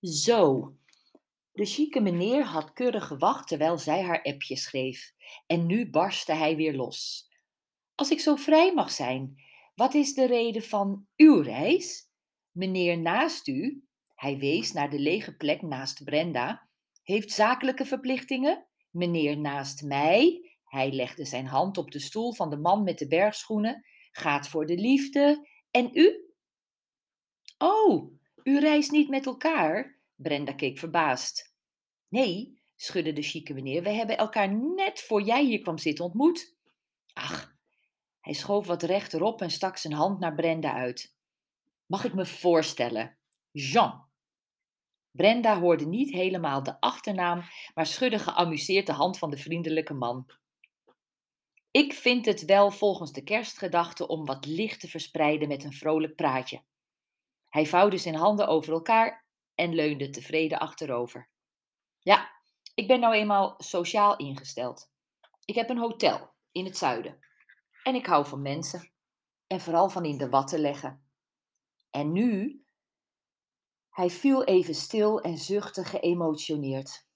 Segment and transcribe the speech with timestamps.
[0.00, 0.74] Zo.
[1.52, 5.12] De chique meneer had keurig gewacht terwijl zij haar appje schreef.
[5.46, 7.28] En nu barstte hij weer los.
[7.94, 9.42] Als ik zo vrij mag zijn,
[9.74, 12.08] wat is de reden van uw reis?
[12.50, 13.84] Meneer naast u,
[14.14, 16.68] hij wees naar de lege plek naast Brenda,
[17.02, 18.66] heeft zakelijke verplichtingen.
[18.90, 23.06] Meneer naast mij, hij legde zijn hand op de stoel van de man met de
[23.08, 25.48] bergschoenen, gaat voor de liefde.
[25.70, 26.34] En u?
[27.58, 28.19] Oh,
[28.50, 29.98] u reist niet met elkaar?
[30.14, 31.54] Brenda keek verbaasd.
[32.08, 36.56] Nee, schudde de chique meneer, we hebben elkaar net voor jij hier kwam zitten ontmoet.
[37.12, 37.56] Ach,
[38.20, 41.16] hij schoof wat rechterop en stak zijn hand naar Brenda uit.
[41.86, 43.18] Mag ik me voorstellen?
[43.50, 44.08] Jean.
[45.10, 47.42] Brenda hoorde niet helemaal de achternaam,
[47.74, 50.30] maar schudde geamuseerd de hand van de vriendelijke man.
[51.70, 56.14] Ik vind het wel volgens de kerstgedachte om wat licht te verspreiden met een vrolijk
[56.14, 56.62] praatje.
[57.50, 61.28] Hij vouwde zijn handen over elkaar en leunde tevreden achterover.
[61.98, 62.30] Ja,
[62.74, 64.90] ik ben nou eenmaal sociaal ingesteld.
[65.44, 67.18] Ik heb een hotel in het zuiden.
[67.82, 68.92] En ik hou van mensen.
[69.46, 71.04] En vooral van in de watten leggen.
[71.90, 72.64] En nu.
[73.90, 77.06] Hij viel even stil en zuchtte geëmotioneerd.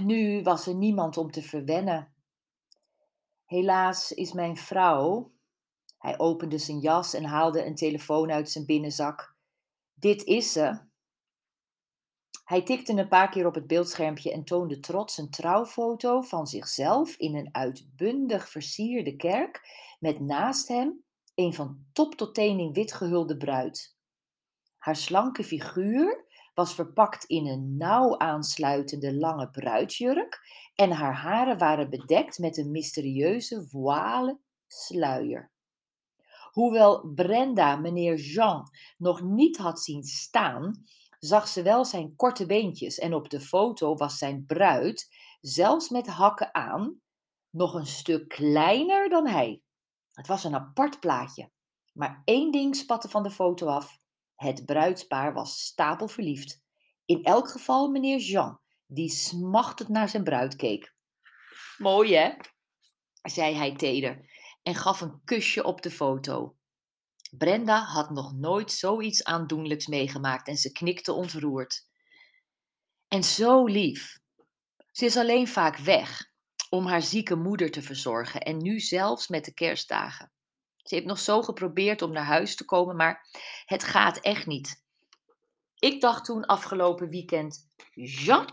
[0.00, 2.14] Nu was er niemand om te verwennen.
[3.44, 5.32] Helaas is mijn vrouw.
[5.98, 9.36] Hij opende zijn jas en haalde een telefoon uit zijn binnenzak.
[9.94, 10.84] Dit is ze.
[12.44, 17.16] Hij tikte een paar keer op het beeldschermpje en toonde trots een trouwfoto van zichzelf
[17.16, 19.60] in een uitbundig versierde kerk
[19.98, 23.96] met naast hem een van top tot teen in wit gehulde bruid.
[24.78, 26.24] Haar slanke figuur
[26.54, 30.40] was verpakt in een nauw aansluitende lange bruidsjurk
[30.74, 35.50] en haar haren waren bedekt met een mysterieuze voile sluier.
[36.56, 40.84] Hoewel Brenda meneer Jean nog niet had zien staan,
[41.18, 46.06] zag ze wel zijn korte beentjes en op de foto was zijn bruid, zelfs met
[46.06, 47.00] hakken aan,
[47.50, 49.62] nog een stuk kleiner dan hij.
[50.12, 51.50] Het was een apart plaatje,
[51.92, 53.98] maar één ding spatte van de foto af.
[54.34, 56.62] Het bruidspaar was stapelverliefd.
[57.04, 60.94] In elk geval meneer Jean, die smachtend naar zijn bruid keek.
[61.78, 62.32] Mooi hè?
[63.22, 64.35] zei hij teder
[64.66, 66.56] en gaf een kusje op de foto.
[67.30, 71.88] Brenda had nog nooit zoiets aandoenlijks meegemaakt en ze knikte ontroerd.
[73.08, 74.18] En zo lief.
[74.90, 76.30] Ze is alleen vaak weg
[76.70, 80.32] om haar zieke moeder te verzorgen en nu zelfs met de kerstdagen.
[80.76, 83.28] Ze heeft nog zo geprobeerd om naar huis te komen, maar
[83.64, 84.84] het gaat echt niet.
[85.78, 88.46] Ik dacht toen afgelopen weekend: Jean,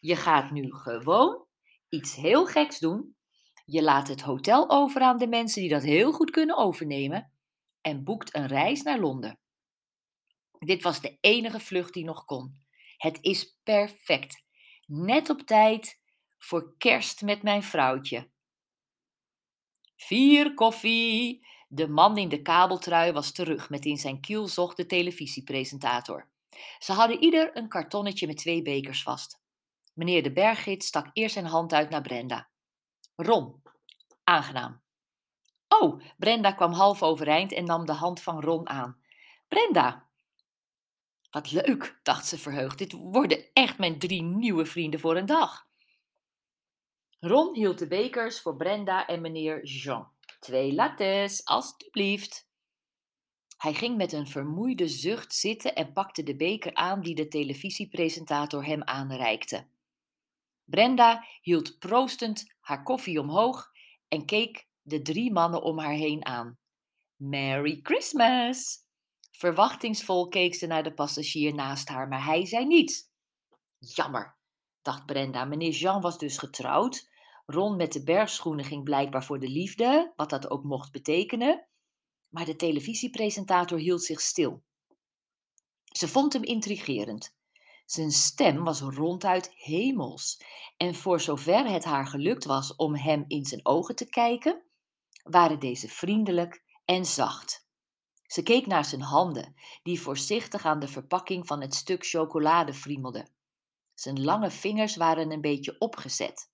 [0.00, 1.46] je gaat nu gewoon
[1.88, 3.14] iets heel geks doen.
[3.70, 7.32] Je laat het hotel over aan de mensen die dat heel goed kunnen overnemen
[7.80, 9.38] en boekt een reis naar Londen.
[10.58, 12.64] Dit was de enige vlucht die nog kon.
[12.96, 14.44] Het is perfect.
[14.86, 16.00] Net op tijd
[16.38, 18.30] voor kerst met mijn vrouwtje.
[19.96, 21.46] Vier koffie.
[21.68, 26.30] De man in de kabeltrui was terug met in zijn kielzog de televisiepresentator.
[26.78, 29.40] Ze hadden ieder een kartonnetje met twee bekers vast.
[29.94, 32.50] Meneer de berggids stak eerst zijn hand uit naar Brenda.
[33.22, 33.59] Ron,
[34.30, 34.80] aangenaam.
[35.68, 39.00] Oh, Brenda kwam half overeind en nam de hand van Ron aan.
[39.48, 40.08] Brenda!
[41.30, 42.78] Wat leuk, dacht ze verheugd.
[42.78, 45.68] Dit worden echt mijn drie nieuwe vrienden voor een dag.
[47.20, 50.08] Ron hield de bekers voor Brenda en meneer Jean.
[50.40, 52.48] Twee lattes, alstublieft.
[53.56, 58.64] Hij ging met een vermoeide zucht zitten en pakte de beker aan die de televisiepresentator
[58.64, 59.66] hem aanreikte.
[60.64, 63.70] Brenda hield proostend haar koffie omhoog
[64.10, 66.58] en keek de drie mannen om haar heen aan.
[67.16, 68.88] Merry Christmas!
[69.30, 73.08] Verwachtingsvol keek ze naar de passagier naast haar, maar hij zei niets.
[73.78, 74.36] Jammer,
[74.82, 75.44] dacht Brenda.
[75.44, 77.08] Meneer Jean was dus getrouwd.
[77.46, 81.66] Ron met de bergschoenen ging blijkbaar voor de liefde, wat dat ook mocht betekenen.
[82.28, 84.62] Maar de televisiepresentator hield zich stil.
[85.84, 87.34] Ze vond hem intrigerend.
[87.90, 90.42] Zijn stem was ronduit hemels.
[90.76, 94.62] En voor zover het haar gelukt was om hem in zijn ogen te kijken,
[95.22, 97.68] waren deze vriendelijk en zacht.
[98.26, 103.32] Ze keek naar zijn handen, die voorzichtig aan de verpakking van het stuk chocolade friemelden.
[103.94, 106.50] Zijn lange vingers waren een beetje opgezet.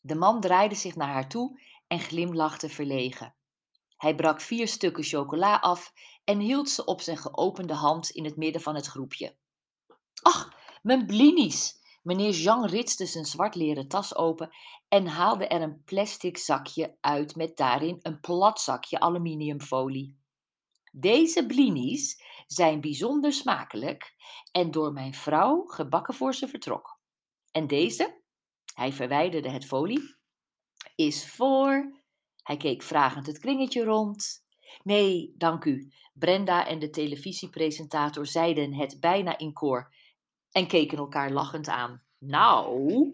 [0.00, 3.34] De man draaide zich naar haar toe en glimlachte verlegen.
[3.96, 5.92] Hij brak vier stukken chocola af
[6.24, 9.40] en hield ze op zijn geopende hand in het midden van het groepje.
[10.22, 10.52] Ach,
[10.82, 11.80] mijn blinis!
[12.02, 14.50] Meneer Jean ritste zijn zwart leren tas open
[14.88, 20.18] en haalde er een plastic zakje uit met daarin een plat zakje aluminiumfolie.
[20.92, 24.14] Deze blinis zijn bijzonder smakelijk
[24.52, 27.00] en door mijn vrouw gebakken voor ze vertrok.
[27.50, 28.20] En deze,
[28.74, 30.16] hij verwijderde het folie,
[30.94, 32.00] is voor.
[32.42, 34.44] Hij keek vragend het kringetje rond.
[34.82, 35.92] Nee, dank u.
[36.14, 39.94] Brenda en de televisiepresentator zeiden het bijna in koor
[40.52, 42.02] en keken elkaar lachend aan.
[42.18, 43.12] Nou,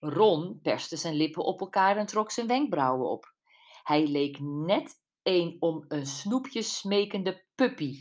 [0.00, 3.34] Ron perste zijn lippen op elkaar en trok zijn wenkbrauwen op.
[3.82, 7.96] Hij leek net een om een snoepje smekende puppy.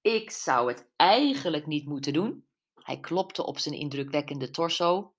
[0.00, 2.44] Ik zou het eigenlijk niet moeten doen.
[2.74, 5.14] Hij klopte op zijn indrukwekkende torso.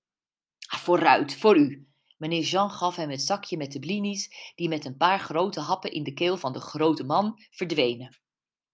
[0.57, 1.87] Vooruit, voor u.
[2.17, 5.91] Meneer Jean gaf hem het zakje met de blinis, die met een paar grote happen
[5.91, 8.21] in de keel van de grote man verdwenen.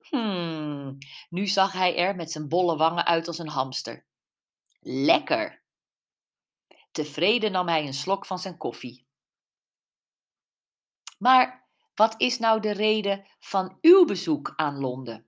[0.09, 0.97] Hmm,
[1.29, 4.05] nu zag hij er met zijn bolle wangen uit als een hamster.
[4.79, 5.63] Lekker!
[6.91, 9.07] Tevreden nam hij een slok van zijn koffie.
[11.17, 15.25] Maar wat is nou de reden van uw bezoek aan Londen?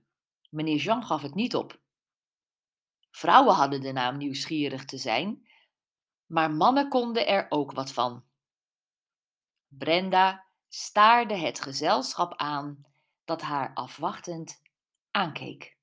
[0.48, 1.80] Meneer Jean gaf het niet op.
[3.10, 5.48] Vrouwen hadden de naam nieuwsgierig te zijn,
[6.26, 8.24] maar mannen konden er ook wat van.
[9.68, 12.86] Brenda staarde het gezelschap aan
[13.24, 14.59] dat haar afwachtend
[15.14, 15.76] aankeek.